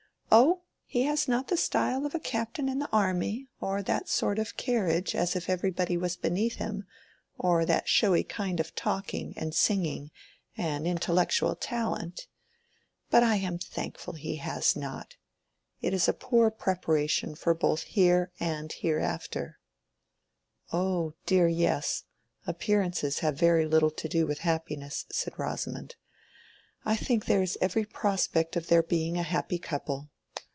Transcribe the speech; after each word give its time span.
"Oh, 0.33 0.61
he 0.85 1.01
has 1.03 1.27
not 1.27 1.49
the 1.49 1.57
style 1.57 2.05
of 2.05 2.15
a 2.15 2.19
captain 2.19 2.69
in 2.69 2.79
the 2.79 2.87
army, 2.87 3.47
or 3.59 3.83
that 3.83 4.07
sort 4.07 4.39
of 4.39 4.55
carriage 4.55 5.13
as 5.13 5.35
if 5.35 5.49
everybody 5.49 5.97
was 5.97 6.15
beneath 6.15 6.55
him, 6.55 6.85
or 7.37 7.65
that 7.65 7.89
showy 7.89 8.23
kind 8.23 8.61
of 8.61 8.73
talking, 8.73 9.33
and 9.35 9.53
singing, 9.53 10.09
and 10.55 10.87
intellectual 10.87 11.57
talent. 11.57 12.27
But 13.09 13.23
I 13.23 13.35
am 13.37 13.57
thankful 13.57 14.13
he 14.13 14.37
has 14.37 14.73
not. 14.73 15.17
It 15.81 15.93
is 15.93 16.07
a 16.07 16.13
poor 16.13 16.49
preparation 16.49 17.31
both 17.35 17.81
for 17.83 17.89
here 17.89 18.31
and 18.39 18.71
Hereafter." 18.71 19.59
"Oh 20.71 21.13
dear, 21.25 21.49
yes; 21.49 22.05
appearances 22.47 23.19
have 23.19 23.35
very 23.37 23.65
little 23.65 23.91
to 23.91 24.07
do 24.07 24.25
with 24.25 24.39
happiness," 24.39 25.05
said 25.11 25.37
Rosamond. 25.37 25.97
"I 26.85 26.95
think 26.95 27.25
there 27.25 27.41
is 27.43 27.57
every 27.59 27.83
prospect 27.83 28.55
of 28.55 28.67
their 28.67 28.81
being 28.83 29.17
a 29.17 29.23
happy 29.23 29.59
couple. 29.59 30.07